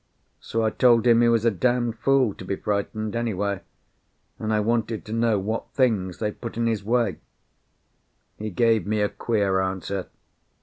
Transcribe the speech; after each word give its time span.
So 0.39 0.63
I 0.65 0.71
told 0.71 1.05
him 1.05 1.21
he 1.21 1.29
was 1.29 1.45
a 1.45 1.51
d 1.51 1.57
d 1.79 1.91
fool 1.91 2.33
to 2.33 2.43
be 2.43 2.55
frightened, 2.55 3.15
anyway, 3.15 3.61
and 4.39 4.51
I 4.51 4.59
wanted 4.59 5.05
to 5.05 5.13
know 5.13 5.37
what 5.37 5.69
things 5.75 6.17
they 6.17 6.31
put 6.31 6.57
in 6.57 6.65
his 6.65 6.83
way. 6.83 7.19
He 8.39 8.49
gave 8.49 8.87
me 8.87 9.01
a 9.01 9.09
queer 9.09 9.61
answer. 9.61 10.07